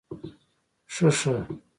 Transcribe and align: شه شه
شه 0.93 1.09
شه 1.19 1.33